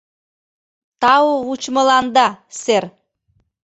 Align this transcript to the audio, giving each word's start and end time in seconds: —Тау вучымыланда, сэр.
—Тау 1.01 1.29
вучымыланда, 1.45 2.27
сэр. 2.61 2.83